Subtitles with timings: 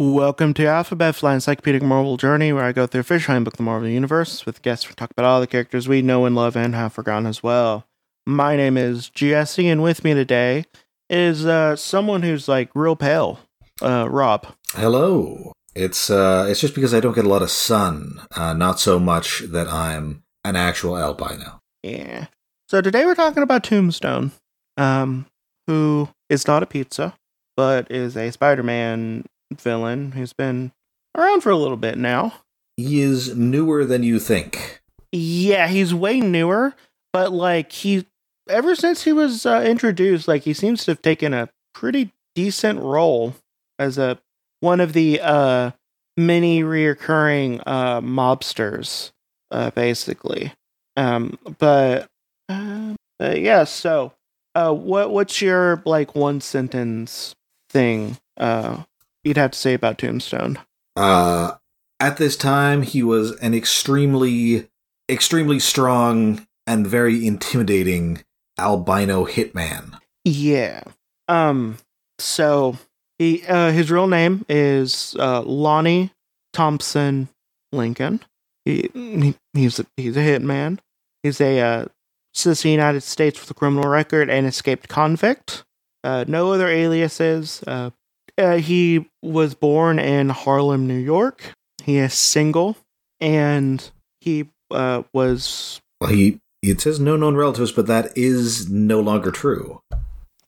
[0.10, 3.64] Welcome to Alphabet Flight Encyclopedic Marvel Journey, where I go through fish book of the
[3.64, 6.74] Marvel Universe with guests who talk about all the characters we know and love and
[6.74, 7.86] have forgotten as well.
[8.26, 10.66] My name is Jesse, and with me today
[11.12, 13.40] is uh, someone who's like real pale,
[13.84, 14.48] uh, Rob.
[14.72, 15.54] Hello.
[15.76, 18.98] It's uh, it's just because I don't get a lot of sun, uh, not so
[18.98, 21.62] much that I'm an actual albino.
[21.84, 22.26] Yeah.
[22.68, 24.32] So today we're talking about Tombstone,
[24.76, 25.28] um,
[25.68, 27.14] who is not a pizza,
[27.56, 30.72] but is a Spider-Man villain who's been
[31.18, 32.34] around for a little bit now.
[32.78, 34.82] He is newer than you think.
[35.12, 36.76] Yeah, he's way newer,
[37.12, 38.06] but like he
[38.48, 42.80] ever since he was uh, introduced, like he seems to have taken a pretty decent
[42.80, 43.36] role
[43.78, 44.20] as a
[44.62, 45.72] one of the uh
[46.18, 49.12] many reoccurring uh mobsters
[49.52, 50.54] uh basically.
[50.96, 52.08] Um but
[52.50, 54.14] uh, uh yeah, so
[54.56, 57.36] uh what what's your like one sentence
[57.70, 58.84] thing uh
[59.30, 60.60] you'd have to say about Tombstone?
[60.96, 61.54] Uh,
[62.00, 64.68] at this time, he was an extremely,
[65.10, 68.24] extremely strong and very intimidating
[68.58, 70.00] albino hitman.
[70.26, 70.84] Yeah.
[71.28, 71.78] Um.
[72.18, 72.78] So
[73.18, 76.12] he, uh, his real name is uh, Lonnie
[76.52, 77.30] Thompson
[77.72, 78.20] Lincoln.
[78.66, 80.80] He, he he's a, he's a hitman.
[81.24, 81.86] He's a uh,
[82.34, 85.64] citizen of the United States with a criminal record and escaped convict.
[86.04, 87.64] Uh, no other aliases.
[87.68, 87.92] Uh,
[88.40, 91.54] uh, he was born in Harlem, New York.
[91.84, 92.78] He is single,
[93.20, 95.82] and he uh, was.
[96.00, 99.82] Well, he it says no known relatives, but that is no longer true.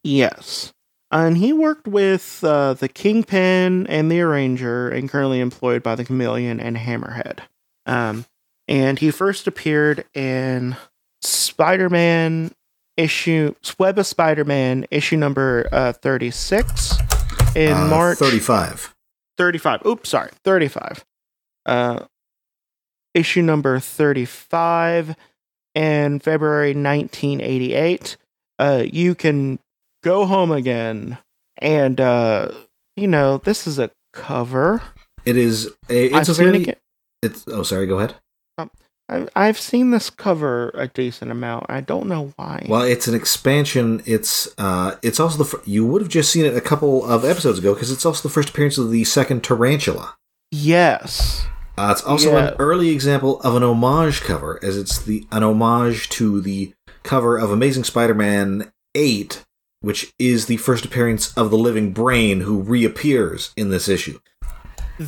[0.04, 0.74] Yes,
[1.12, 6.06] and he worked with uh, the Kingpin and the Arranger, and currently employed by the
[6.06, 7.40] Chameleon and Hammerhead.
[7.86, 8.26] Um,
[8.68, 10.78] and he first appeared in
[11.22, 12.52] Spider-Man
[12.98, 16.98] issue, Web of Spider-Man issue number uh, thirty-six
[17.56, 18.94] in uh, March 35.
[19.38, 19.86] 35.
[19.86, 20.32] Oops, sorry.
[20.44, 21.06] 35.
[21.66, 22.06] Uh
[23.14, 25.16] issue number 35
[25.76, 28.18] in February 1988.
[28.60, 29.60] Uh you can
[30.04, 31.18] go home again
[31.58, 32.50] and uh
[32.96, 34.82] you know, this is a cover.
[35.26, 36.82] It is a it's I've a very it,
[37.22, 38.16] it's oh sorry, go ahead.
[39.36, 41.66] I've seen this cover a decent amount.
[41.70, 42.66] I don't know why.
[42.70, 44.02] Well, it's an expansion.
[44.06, 47.26] It's uh, it's also the fr- you would have just seen it a couple of
[47.26, 50.16] episodes ago because it's also the first appearance of the second tarantula.
[50.52, 51.46] Yes.
[51.78, 52.50] Uh, it's also yeah.
[52.50, 56.74] an early example of an homage cover, as it's the an homage to the
[57.04, 59.44] cover of Amazing Spider-Man eight,
[59.82, 64.20] which is the first appearance of the Living Brain, who reappears in this issue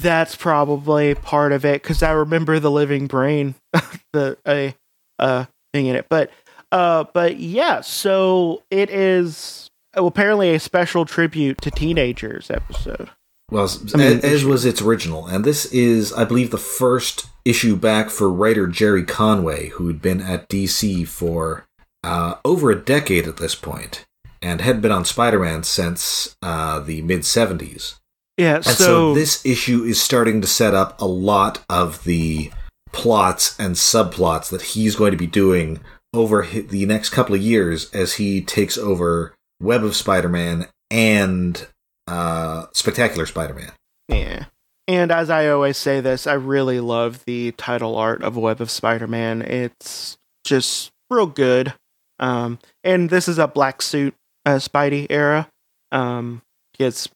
[0.01, 3.55] that's probably part of it because I remember the living brain,
[4.13, 4.75] the a
[5.19, 6.07] uh, thing in it.
[6.09, 6.31] But
[6.71, 13.09] uh, but yeah, so it is well, apparently a special tribute to teenagers episode.
[13.51, 17.27] Well, I mean, as, as was its original, and this is, I believe, the first
[17.45, 21.65] issue back for writer Gerry Conway, who had been at DC for
[22.03, 24.05] uh, over a decade at this point,
[24.41, 27.99] and had been on Spider-Man since uh, the mid '70s.
[28.37, 32.51] Yeah, and so, so this issue is starting to set up a lot of the
[32.91, 35.79] plots and subplots that he's going to be doing
[36.13, 41.67] over the next couple of years as he takes over Web of Spider-Man and
[42.07, 43.71] uh, Spectacular Spider-Man.
[44.07, 44.45] Yeah.
[44.87, 48.69] And as I always say this, I really love the title art of Web of
[48.69, 49.41] Spider-Man.
[49.41, 51.73] It's just real good.
[52.19, 54.13] Um, and this is a black suit
[54.45, 55.49] uh, Spidey era.
[55.91, 56.41] Um,
[56.77, 57.07] it's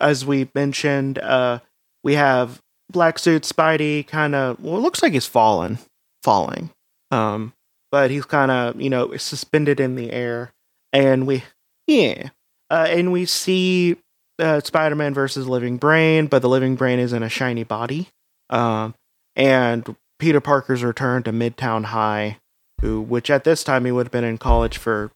[0.00, 1.60] as we mentioned, uh,
[2.02, 5.78] we have black suit Spidey kind of well, it looks like he's fallen,
[6.22, 6.70] falling.
[7.10, 7.52] Um,
[7.90, 10.52] but he's kind of you know suspended in the air,
[10.92, 11.44] and we
[11.86, 12.30] yeah,
[12.70, 13.96] uh, and we see
[14.38, 18.08] uh, Spider-Man versus Living Brain, but the Living Brain is in a shiny body.
[18.50, 18.94] Um,
[19.36, 22.38] and Peter Parker's return to Midtown High,
[22.80, 25.10] who which at this time he would have been in college for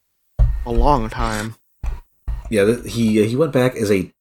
[0.64, 1.56] a long time.
[2.52, 4.12] Yeah, he he went back as a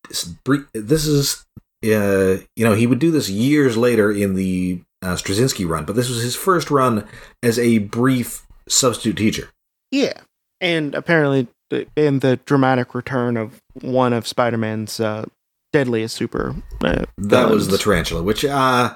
[0.74, 1.46] this is
[1.84, 5.98] uh, you know he would do this years later in the uh, Straczynski run, but
[5.98, 7.06] this was his first run
[7.44, 9.50] as a brief substitute teacher.
[9.92, 10.22] Yeah,
[10.62, 11.50] and apparently
[11.98, 15.26] in the dramatic return of one of Spider-Man's uh,
[15.74, 16.56] deadliest super.
[16.82, 18.96] Uh, that was the tarantula, which uh,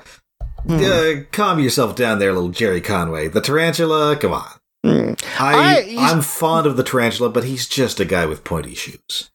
[0.65, 0.79] hmm.
[0.81, 3.27] uh, calm yourself down there, little Gerry Conway.
[3.27, 4.49] The tarantula, come on.
[4.85, 5.19] Mm.
[5.39, 9.31] I, I I'm fond of the tarantula, but he's just a guy with pointy shoes.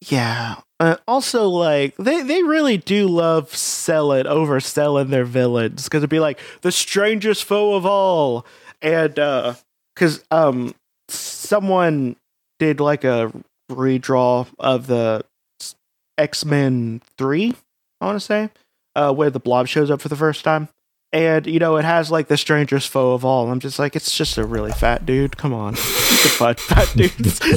[0.00, 0.56] Yeah.
[0.80, 6.20] Uh, also, like they they really do love selling overselling their villains because it'd be
[6.20, 8.46] like the strangest foe of all,
[8.80, 9.14] and
[9.94, 10.74] because um
[11.08, 12.16] someone
[12.58, 13.32] did like a
[13.70, 15.22] redraw of the
[16.16, 17.54] X Men three,
[18.00, 18.50] I want to say,
[18.94, 20.68] uh, where the Blob shows up for the first time.
[21.12, 23.50] And you know it has like the strangest foe of all.
[23.50, 25.36] I'm just like it's just a really fat dude.
[25.38, 27.40] Come on, fat, fat dudes.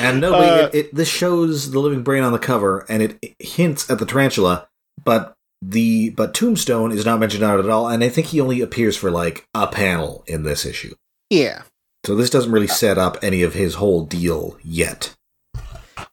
[0.00, 3.18] And no, Uh, it, it, this shows the living brain on the cover, and it,
[3.20, 4.68] it hints at the tarantula,
[5.04, 8.60] but the but Tombstone is not mentioned out at all, and I think he only
[8.60, 10.94] appears for like a panel in this issue.
[11.30, 11.62] yeah.
[12.06, 15.16] So this doesn't really set up any of his whole deal yet.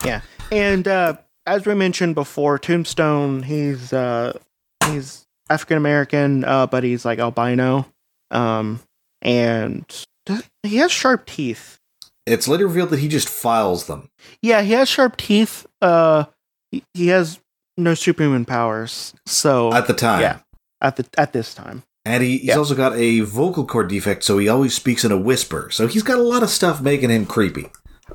[0.03, 0.21] Yeah,
[0.51, 4.33] and uh, as we mentioned before, Tombstone, he's uh,
[4.88, 7.86] he's African American, uh, but he's like albino,
[8.31, 8.80] um,
[9.21, 9.86] and
[10.63, 11.80] he has sharp teeth.
[12.25, 14.09] It's later revealed that he just files them.
[14.42, 15.68] Yeah, he has sharp teeth.
[15.81, 16.25] Uh,
[16.71, 17.39] he, he has
[17.77, 19.13] no superhuman powers.
[19.27, 20.21] So at the time.
[20.21, 20.39] yeah,
[20.81, 21.83] at the at this time.
[22.07, 22.57] And he, he's Yeah.
[22.57, 25.69] also got a vocal cord defect, so he always speaks in a whisper.
[25.71, 27.68] So he's got a lot of stuff making him creepy.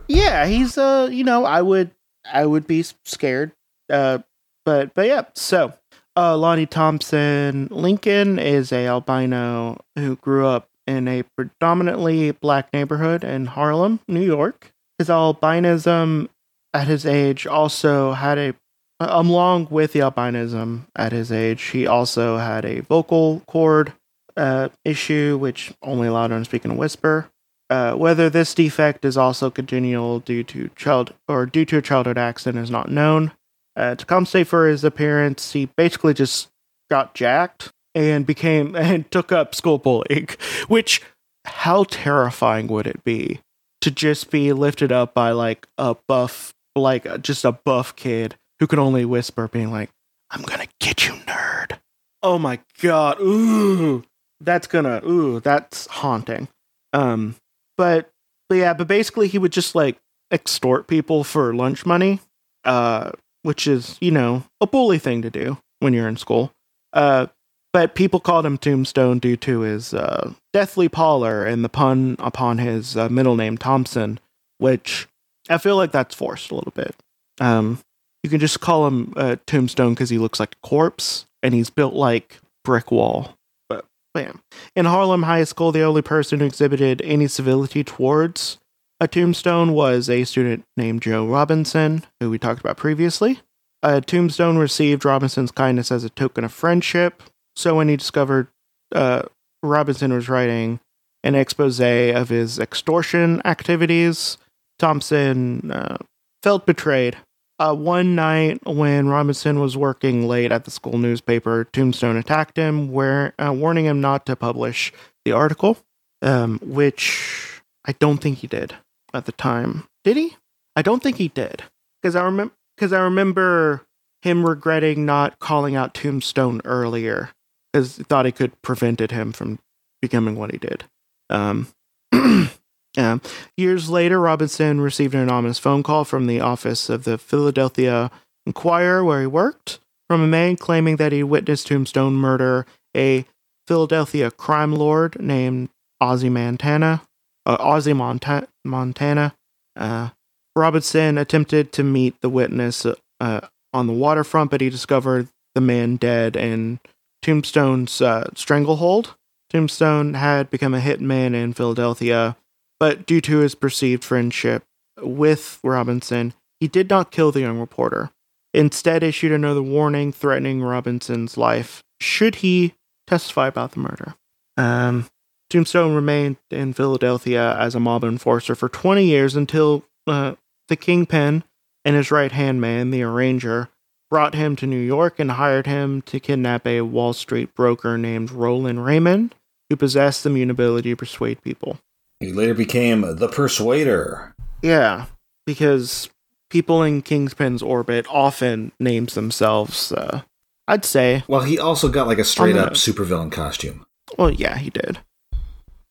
[0.09, 1.91] Yeah, he's uh, you know, I would
[2.33, 3.53] I would be scared.
[3.89, 4.19] Uh,
[4.65, 5.73] but but yeah, so
[6.17, 13.25] uh, Lonnie Thompson Lincoln is a albino who grew up in a predominantly black neighborhood
[13.25, 14.73] in Harlem, New York.
[14.99, 16.29] His albinism
[16.75, 18.55] at his age also had a
[19.01, 23.95] along with the albinism at his age, he also had a vocal cord
[24.37, 27.31] uh, issue, which only allowed him to speak in a whisper.
[27.71, 32.19] Uh, whether this defect is also congenital due to child or due to a childhood
[32.19, 33.33] accident is not known.
[33.81, 36.51] Uh, to compensate for his appearance, he basically just
[36.91, 40.29] got jacked and became and took up school bullying.
[40.69, 41.01] Which,
[41.47, 43.41] how terrifying would it be
[43.81, 48.37] to just be lifted up by like a buff, like uh, just a buff kid
[48.59, 49.89] who can only whisper, being like,
[50.31, 51.79] "I'm gonna get you, nerd."
[52.23, 53.19] Oh my god!
[53.19, 54.05] Ooh,
[54.43, 56.49] that's gonna ooh, that's haunting.
[56.93, 57.37] Um,
[57.79, 58.11] but
[58.51, 59.97] but yeah, but basically he would just like
[60.31, 62.21] extort people for lunch money,
[62.65, 66.53] uh, which is you know a bully thing to do when you're in school.
[66.93, 67.27] Uh,
[67.73, 72.59] but people called him Tombstone due to his uh, deathly pallor and the pun upon
[72.59, 74.19] his uh, middle name Thompson,
[74.59, 75.07] which
[75.49, 76.95] I feel like that's forced a little bit.
[77.41, 77.79] Um,
[78.23, 81.71] you can just call him uh, Tombstone because he looks like a corpse and he's
[81.71, 83.37] built like brick wall.
[83.69, 84.43] But bam.
[84.75, 88.59] In Harlem High School, the only person who exhibited any civility towards
[89.01, 93.41] a tombstone was a student named Joe Robinson, who we talked about previously.
[93.83, 97.23] Uh, tombstone received Robinson's kindness as a token of friendship.
[97.57, 98.49] So when he discovered
[98.95, 99.23] uh,
[99.63, 100.81] Robinson was writing
[101.25, 104.37] an expose of his extortion activities,
[104.79, 105.97] Thompson uh,
[106.43, 107.17] felt betrayed.
[107.59, 112.91] Uh, one night, when Robinson was working late at the school newspaper, Tombstone attacked him,
[112.91, 114.95] where, uh, warning him not to publish
[115.27, 115.77] the article,
[116.23, 118.75] um, which I don't think he did
[119.13, 119.85] at the time.
[120.05, 120.37] Did he?
[120.77, 121.65] I don't think he did,
[122.01, 123.87] because I remember because I remember
[124.23, 127.31] him regretting not calling out Tombstone earlier,
[127.73, 129.59] because he thought he could prevented him from
[130.01, 130.85] becoming what he did.
[131.29, 131.69] Um,
[132.97, 133.19] yeah.
[133.57, 138.11] Years later, Robinson received an anonymous phone call from the office of the Philadelphia
[138.47, 143.25] Inquirer, where he worked, from a man claiming that he witnessed Tombstone murder a
[143.67, 145.69] Philadelphia crime lord named
[146.03, 147.03] Ozzy Montana.
[147.47, 149.35] Uh, Ozzy Monta- Montana.
[149.77, 150.11] Uh,
[150.57, 152.87] Robinson attempted to meet the witness
[153.21, 153.41] uh,
[153.73, 156.81] on the waterfront, but he discovered the man dead in
[157.23, 159.15] Tombstone's uh, stranglehold.
[159.49, 162.37] Tombstone had become a hitman in Philadelphia,
[162.79, 164.65] but due to his perceived friendship
[165.01, 168.11] with Robinson, he did not kill the young reporter.
[168.53, 172.75] Instead, issued another warning threatening Robinson's life should he
[173.07, 174.15] testify about the murder.
[174.57, 175.09] Um,
[175.51, 180.37] Tombstone remained in Philadelphia as a mob enforcer for 20 years until uh,
[180.69, 181.43] the Kingpin
[181.85, 183.69] and his right hand man, the Arranger,
[184.09, 188.31] brought him to New York and hired him to kidnap a Wall Street broker named
[188.31, 189.35] Roland Raymond,
[189.69, 191.79] who possessed the mute ability to persuade people.
[192.21, 194.35] He later became the Persuader.
[194.63, 195.07] Yeah,
[195.47, 196.11] because
[196.49, 200.23] people in Kingpin's orbit often names themselves, uh,
[200.69, 203.85] I'd say, Well, he also got like a straight up supervillain costume.
[204.17, 205.01] well, yeah, he did.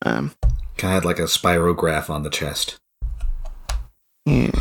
[0.05, 0.31] Um,
[0.77, 2.77] Kind of had like a spirograph on the chest.
[4.25, 4.51] yeah.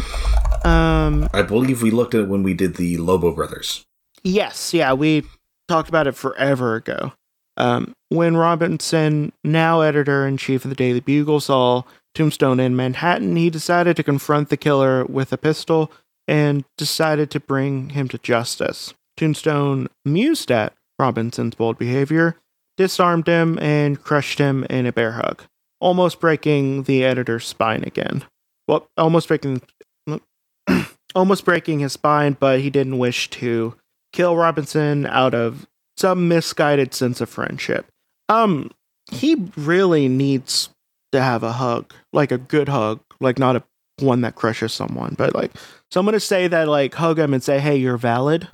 [0.65, 3.85] um, I believe we looked at it when we did the Lobo Brothers.
[4.25, 5.25] Yes, yeah, we
[5.69, 7.13] talked about it forever ago.
[7.57, 11.83] Um, when Robinson, now editor in chief of the Daily Bugle, saw
[12.15, 15.93] Tombstone in Manhattan, he decided to confront the killer with a pistol
[16.27, 18.95] and decided to bring him to justice.
[19.17, 22.37] Tombstone mused at Robinson's bold behavior,
[22.79, 25.43] disarmed him, and crushed him in a bear hug,
[25.81, 28.25] almost breaking the editor's spine again.
[28.67, 29.61] Well, almost breaking
[31.15, 33.75] almost breaking his spine, but he didn't wish to
[34.13, 35.67] kill Robinson out of
[35.97, 37.87] some misguided sense of friendship.
[38.29, 38.71] Um,
[39.11, 40.71] he really needs
[41.13, 43.65] to have a hug, like a good hug, like not a
[44.01, 45.53] one that crushes someone, but like
[45.91, 48.49] someone to say that, like hug him and say, "Hey, you're valid."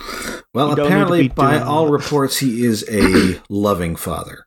[0.55, 1.93] Well, You don't need to apparently, by all that.
[1.93, 4.47] reports, he is a loving father.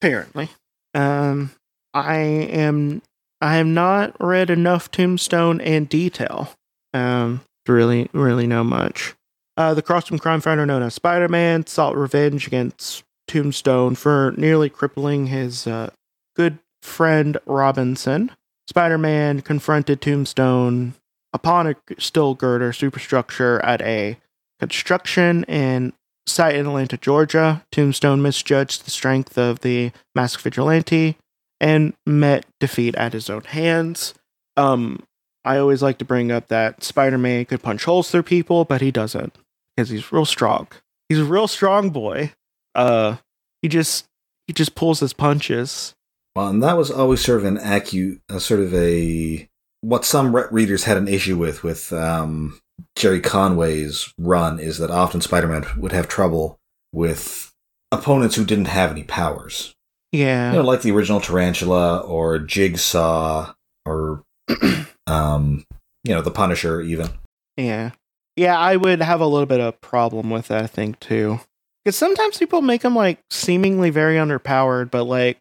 [0.00, 0.48] Apparently,
[0.94, 1.50] um,
[1.92, 3.02] I am.
[3.40, 6.52] I have not read enough Tombstone in detail,
[6.94, 9.14] um, to really, really know much.
[9.56, 15.26] Uh, the cross-from crime fighter known as Spider-Man sought revenge against Tombstone for nearly crippling
[15.26, 15.90] his uh,
[16.36, 18.30] good friend Robinson.
[18.68, 20.94] Spider-Man confronted Tombstone
[21.32, 24.18] upon a steel girder superstructure at a
[24.60, 25.92] construction in
[26.26, 27.64] site in Atlanta, Georgia.
[27.70, 31.16] Tombstone misjudged the strength of the masked vigilante
[31.60, 34.14] and met defeat at his own hands.
[34.56, 35.02] Um,
[35.44, 38.90] I always like to bring up that Spider-Man could punch holes through people, but he
[38.90, 39.36] doesn't
[39.76, 40.68] because he's real strong.
[41.08, 42.32] He's a real strong boy.
[42.74, 43.16] Uh,
[43.60, 44.06] he just
[44.46, 45.94] he just pulls his punches.
[46.36, 49.48] Well, and that was always sort of an acu, a sort of a
[49.82, 52.58] what some re- readers had an issue with with um,
[52.96, 56.58] Gerry Conway's run is that often Spider-Man would have trouble
[56.92, 57.52] with
[57.92, 59.74] opponents who didn't have any powers.
[60.12, 63.52] Yeah, You know, like the original Tarantula or Jigsaw
[63.84, 64.22] or
[65.06, 65.64] um,
[66.04, 67.08] you know, the Punisher even.
[67.56, 67.90] Yeah.
[68.36, 71.40] Yeah, I would have a little bit of problem with that, I think, too.
[71.84, 75.40] Because sometimes people make them like, seemingly very underpowered, but, like,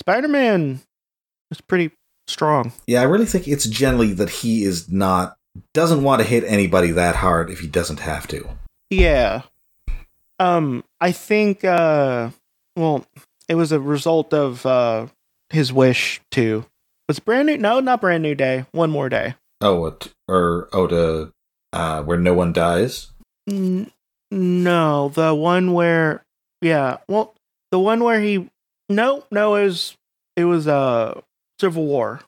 [0.00, 0.80] Spider Man
[1.50, 1.90] is pretty
[2.26, 2.72] strong.
[2.86, 5.36] Yeah, I really think it's generally that he is not
[5.74, 8.48] doesn't want to hit anybody that hard if he doesn't have to.
[8.88, 9.42] Yeah.
[10.38, 12.30] Um, I think, uh,
[12.76, 13.04] well,
[13.46, 15.08] it was a result of, uh,
[15.50, 16.64] his wish to.
[17.08, 17.58] Was brand new?
[17.58, 18.64] No, not brand new day.
[18.72, 19.34] One more day.
[19.60, 21.32] Oh, what or oh to
[21.72, 23.08] uh, where no one dies.
[23.48, 23.90] N-
[24.30, 26.24] no, the one where,
[26.62, 27.34] yeah, well,
[27.70, 28.48] the one where he,
[28.90, 29.96] no, no, it was,
[30.36, 31.20] it was, uh,
[31.58, 32.20] Civil War.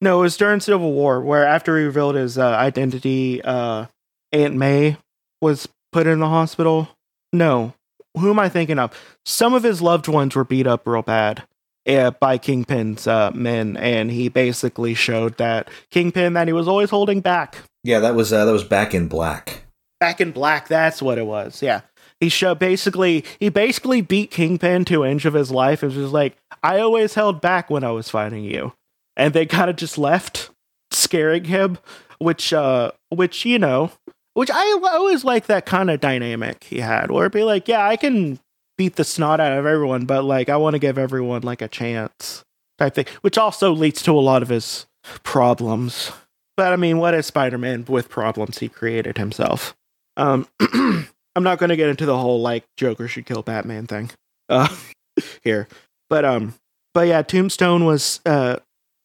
[0.00, 3.86] No, it was during Civil War, where after he revealed his uh, identity, uh,
[4.32, 4.96] Aunt May
[5.40, 6.88] was put in the hospital.
[7.32, 7.72] No,
[8.16, 8.92] who am I thinking of?
[9.24, 11.44] Some of his loved ones were beat up real bad.
[11.86, 16.90] uh, by Kingpin's uh, men, and he basically showed that Kingpin that he was always
[16.90, 17.56] holding back.
[17.84, 19.62] Yeah, that was uh, that was back in black.
[20.00, 21.62] Back in black, that's what it was.
[21.62, 21.82] Yeah.
[22.20, 25.82] He showed basically he basically beat Kingpin to inch of his life.
[25.82, 28.72] It was just like, I always held back when I was fighting you.
[29.16, 30.50] And they kind of just left,
[30.90, 31.78] scaring him,
[32.18, 33.92] which uh which, you know,
[34.34, 37.86] which I always like that kind of dynamic he had, where it'd be like, yeah,
[37.86, 38.38] I can
[38.78, 41.68] beat the snot out of everyone, but like I want to give everyone like a
[41.68, 42.44] chance
[42.78, 44.86] type thing, which also leads to a lot of his
[45.22, 46.12] problems.
[46.56, 49.76] But I mean, what is Spider Man with problems he created himself?
[50.16, 50.46] Um,
[51.36, 54.10] I'm not going to get into the whole like Joker should kill Batman thing
[54.48, 54.74] uh,
[55.44, 55.68] here,
[56.10, 56.54] but um,
[56.94, 58.56] but yeah, Tombstone was uh,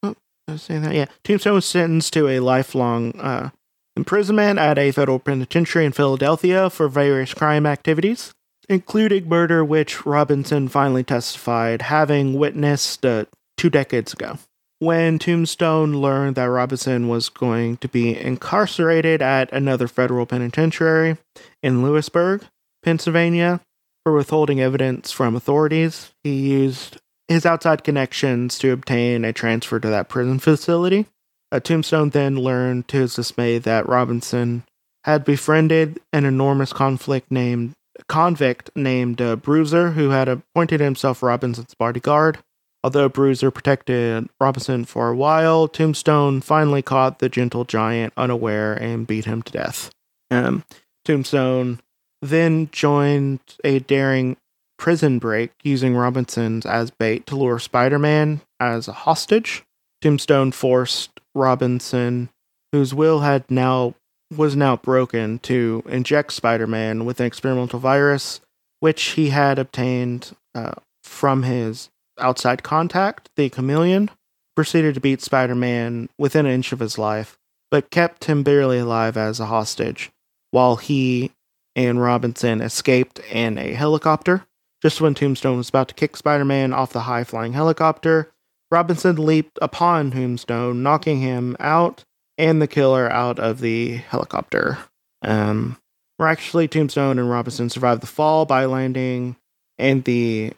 [0.02, 0.16] oh,
[0.48, 3.50] I was saying that yeah, Tombstone was sentenced to a lifelong uh
[3.96, 8.32] imprisonment at a federal penitentiary in Philadelphia for various crime activities,
[8.68, 14.38] including murder, which Robinson finally testified having witnessed uh, two decades ago.
[14.82, 21.18] When Tombstone learned that Robinson was going to be incarcerated at another federal penitentiary
[21.62, 22.42] in Lewisburg,
[22.82, 23.60] Pennsylvania,
[24.02, 26.98] for withholding evidence from authorities, he used
[27.28, 31.06] his outside connections to obtain a transfer to that prison facility.
[31.52, 34.64] Uh, Tombstone then learned to his dismay that Robinson
[35.04, 37.74] had befriended an enormous conflict named
[38.08, 42.38] convict named uh, Bruiser, who had appointed himself Robinson's bodyguard.
[42.84, 49.06] Although Bruiser protected Robinson for a while, Tombstone finally caught the gentle giant unaware and
[49.06, 49.90] beat him to death.
[50.30, 50.64] Um,
[51.04, 51.80] Tombstone
[52.20, 54.36] then joined a daring
[54.78, 59.62] prison break using Robinson's as bait to lure Spider Man as a hostage.
[60.00, 62.30] Tombstone forced Robinson,
[62.72, 63.94] whose will had now
[64.36, 68.40] was now broken, to inject Spider Man with an experimental virus,
[68.80, 70.72] which he had obtained uh,
[71.04, 74.10] from his outside contact, the chameleon.
[74.54, 77.38] Proceeded to beat Spider Man within an inch of his life,
[77.70, 80.10] but kept him barely alive as a hostage,
[80.50, 81.32] while he
[81.74, 84.44] and Robinson escaped in a helicopter.
[84.82, 88.30] Just when Tombstone was about to kick Spider Man off the high flying helicopter,
[88.70, 92.04] Robinson leaped upon Tombstone, knocking him out
[92.36, 94.78] and the killer out of the helicopter.
[95.22, 95.78] Um,
[96.18, 99.36] miraculously, Tombstone and Robinson survived the fall by landing
[99.78, 100.52] in the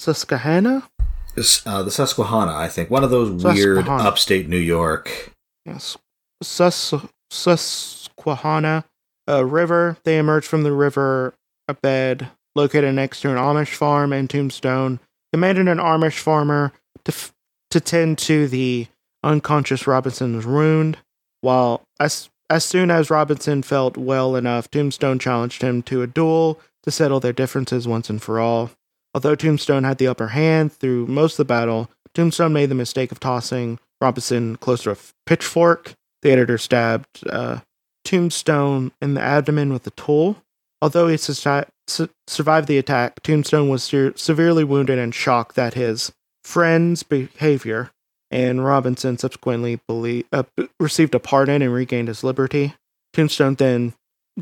[0.00, 0.88] Susquehanna.
[1.34, 5.32] This, uh, the Susquehanna, I think, one of those weird upstate New York.
[5.66, 5.98] Yes,
[6.42, 6.94] Sus-
[7.30, 8.84] Susquehanna
[9.28, 9.98] uh, River.
[10.04, 11.34] They emerged from the river
[11.68, 15.00] a bed located next to an Amish farm, and Tombstone
[15.34, 16.72] commanded an Amish farmer
[17.04, 17.32] to f-
[17.70, 18.86] to tend to the
[19.22, 20.96] unconscious Robinson's wound.
[21.42, 26.58] While as as soon as Robinson felt well enough, Tombstone challenged him to a duel
[26.84, 28.70] to settle their differences once and for all.
[29.14, 33.10] Although Tombstone had the upper hand through most of the battle, Tombstone made the mistake
[33.12, 35.94] of tossing Robinson close to a pitchfork.
[36.22, 37.60] The editor stabbed uh,
[38.04, 40.36] Tombstone in the abdomen with a tool.
[40.82, 45.74] Although he su- su- survived the attack, Tombstone was se- severely wounded and shocked that
[45.74, 46.12] his
[46.44, 47.90] friend's behavior,
[48.30, 50.44] and Robinson subsequently belie- uh,
[50.78, 52.74] received a pardon and regained his liberty.
[53.12, 53.92] Tombstone then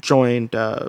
[0.01, 0.89] joined uh,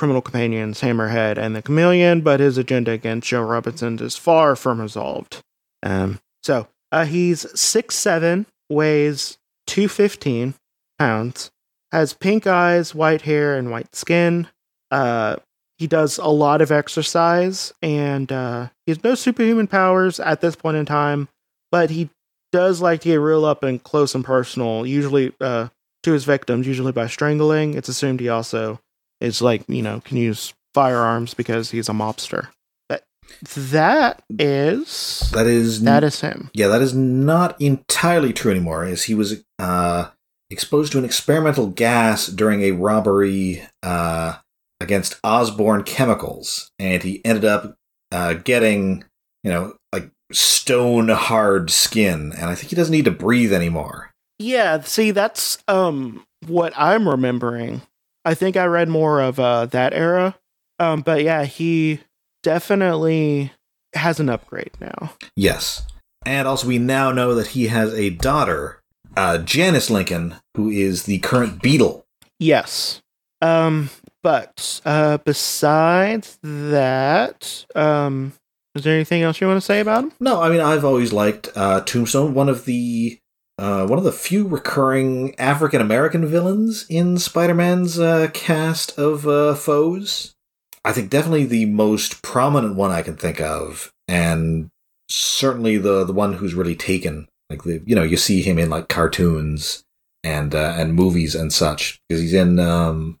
[0.00, 4.80] criminal companions Hammerhead and the Chameleon, but his agenda against Joe Robinson is far from
[4.80, 5.42] resolved.
[5.82, 10.54] Um, so uh, he's six seven, weighs two fifteen
[10.98, 11.50] pounds,
[11.92, 14.48] has pink eyes, white hair, and white skin.
[14.90, 15.36] Uh,
[15.76, 20.56] he does a lot of exercise, and uh, he has no superhuman powers at this
[20.56, 21.28] point in time,
[21.70, 22.08] but he
[22.52, 25.68] does like to get real up and close and personal, usually uh,
[26.04, 27.74] to his victims, usually by strangling.
[27.74, 28.80] It's assumed he also
[29.20, 32.48] is like you know can use firearms because he's a mobster.
[32.88, 33.04] But
[33.44, 36.50] that is That is that is him.
[36.54, 40.10] Yeah, that is not entirely true anymore, as he was uh,
[40.50, 44.36] exposed to an experimental gas during a robbery uh,
[44.80, 47.76] against Osborn Chemicals, and he ended up
[48.12, 49.04] uh, getting,
[49.44, 54.10] you know, like stone hard skin, and I think he doesn't need to breathe anymore.
[54.38, 57.82] Yeah, see, that's um what I'm remembering.
[58.24, 60.36] I think I read more of uh, that era,
[60.78, 62.00] um, but yeah, he
[62.42, 63.52] definitely
[63.94, 65.14] has an upgrade now.
[65.36, 65.86] Yes.
[66.26, 68.82] And also, we now know that he has a daughter,
[69.16, 72.04] uh, Janice Lincoln, who is the current Beetle.
[72.38, 73.00] Yes.
[73.40, 73.88] Um,
[74.22, 78.34] but uh, besides that, um,
[78.74, 80.12] is there anything else you want to say about him?
[80.20, 83.18] No, I mean I've always liked uh, Tombstone, one of the
[83.60, 89.54] uh, one of the few recurring African American villains in Spider-Man's uh, cast of uh,
[89.54, 90.34] foes.
[90.82, 94.70] I think definitely the most prominent one I can think of, and
[95.10, 97.28] certainly the the one who's really taken.
[97.50, 99.84] Like the you know you see him in like cartoons
[100.24, 103.18] and uh, and movies and such because he's in um,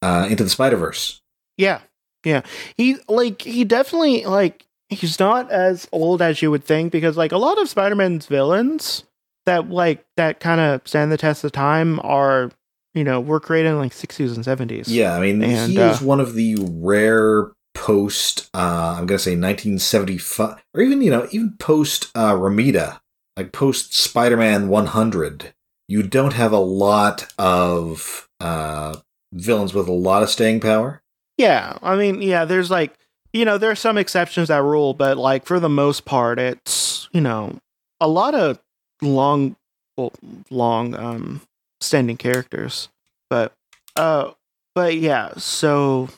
[0.00, 1.20] uh, Into the Spider Verse.
[1.56, 1.80] Yeah,
[2.24, 2.42] yeah.
[2.76, 7.32] He like he definitely like he's not as old as you would think because like
[7.32, 9.02] a lot of Spider-Man's villains
[9.50, 12.50] that like that kind of stand the test of time are
[12.94, 14.84] you know were created in like 60s and 70s.
[14.86, 19.18] Yeah, I mean, And, he uh, is one of the rare post, uh, I'm going
[19.18, 23.00] to say 1975, or even, you know, even post uh, Romita,
[23.36, 25.52] like post Spider Man 100.
[25.88, 28.96] You don't have a lot of uh,
[29.32, 31.02] villains with a lot of staying power.
[31.36, 32.94] Yeah, I mean, yeah, there's like,
[33.32, 37.08] you know, there are some exceptions that rule, but like for the most part, it's,
[37.12, 37.58] you know,
[38.00, 38.58] a lot of
[39.02, 39.56] long,
[39.96, 40.12] well,
[40.50, 41.40] long, um,
[41.80, 42.88] standing characters.
[43.28, 43.52] But,
[43.96, 44.32] uh,
[44.74, 46.08] but yeah, so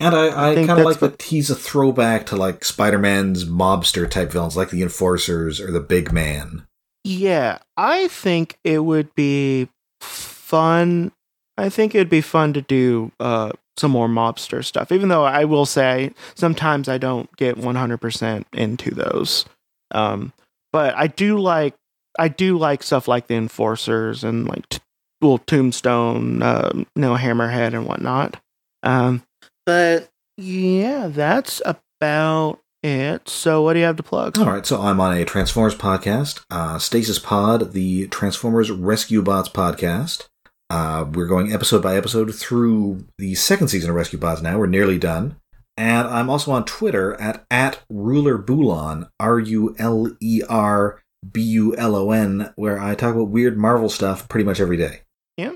[0.00, 3.44] And I, I I, kind of like that he's a throwback to like Spider Man's
[3.44, 6.66] mobster type villains, like the Enforcers or the Big Man.
[7.04, 9.68] yeah, I think it would be
[10.00, 11.12] fun.
[11.56, 15.44] I think it'd be fun to do, uh, some more mobster stuff, even though I
[15.44, 19.44] will say sometimes I don't get 100% into those.
[19.92, 20.32] Um,
[20.72, 21.74] but I do like
[22.18, 24.80] I do like stuff like the enforcers and like t-
[25.20, 28.40] well tombstone, uh, you know, hammerhead and whatnot.
[28.82, 29.22] Um,
[29.66, 33.28] but yeah, that's about it.
[33.28, 34.38] So what do you have to plug?
[34.38, 39.48] All right, so I'm on a Transformers podcast, uh, Stasis Pod, the Transformers Rescue Bots
[39.48, 40.26] podcast.
[40.70, 44.58] Uh, we're going episode by episode through the second season of Rescue Bots now.
[44.58, 45.36] We're nearly done.
[45.76, 51.00] And I'm also on Twitter at, at Ruler RulerBulon, R U L E R
[51.30, 54.76] B U L O N, where I talk about weird Marvel stuff pretty much every
[54.76, 55.02] day.
[55.36, 55.54] Yeah.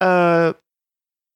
[0.00, 0.52] Uh,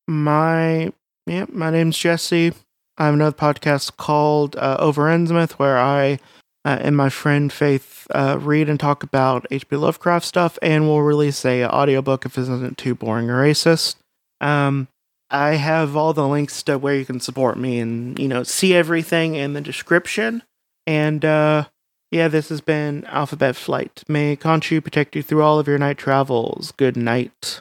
[0.07, 0.93] my
[1.27, 2.53] yeah, my name's Jesse.
[2.99, 6.19] I have another podcast called uh, Over Innsmouth where I
[6.67, 9.77] uh, and my friend Faith uh, read and talk about H.P.
[9.77, 13.95] Lovecraft stuff, and we'll release a audiobook if it isn't too boring or racist.
[14.41, 14.89] Um,
[15.31, 18.75] I have all the links to where you can support me and, you know, see
[18.75, 20.43] everything in the description.
[20.89, 21.67] And, uh,
[22.11, 24.03] yeah, this has been Alphabet Flight.
[24.09, 26.73] May Khonshu protect you through all of your night travels.
[26.77, 27.61] Good night.